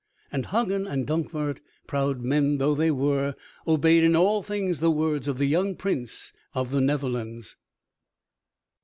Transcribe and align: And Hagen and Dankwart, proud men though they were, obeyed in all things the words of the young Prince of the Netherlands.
And 0.31 0.47
Hagen 0.47 0.87
and 0.87 1.05
Dankwart, 1.05 1.61
proud 1.85 2.21
men 2.21 2.57
though 2.57 2.73
they 2.73 2.89
were, 2.89 3.35
obeyed 3.67 4.03
in 4.03 4.15
all 4.15 4.41
things 4.41 4.79
the 4.79 4.89
words 4.89 5.27
of 5.27 5.37
the 5.37 5.45
young 5.45 5.75
Prince 5.75 6.33
of 6.55 6.71
the 6.71 6.81
Netherlands. 6.81 7.55